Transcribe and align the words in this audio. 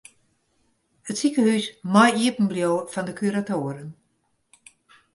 It 1.09 1.17
sikehús 1.19 1.63
mei 1.93 2.11
iepen 2.23 2.45
bliuwe 2.51 2.87
fan 2.93 3.07
de 3.07 3.13
kuratoaren. 3.19 3.89